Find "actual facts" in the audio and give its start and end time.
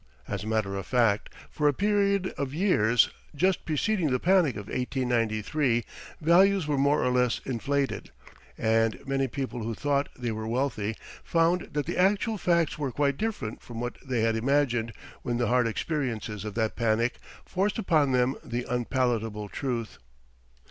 11.99-12.79